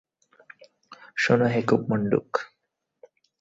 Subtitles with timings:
[1.17, 2.29] শোন হে কূপমণ্ডুক।